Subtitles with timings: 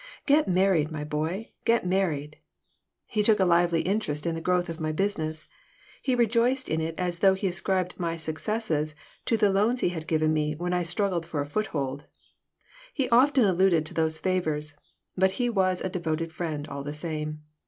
[0.25, 1.51] Get married, my boy.
[1.63, 2.39] Get married."
[3.11, 5.47] He took a lively interest in the growth of my business.
[6.01, 8.95] He rejoiced in it as though he ascribed my successes
[9.25, 12.05] to the loans he had given me when I struggled for a foothold.
[12.91, 14.73] He often alluded to those favors,
[15.15, 17.43] but he was a devoted friend, all the same.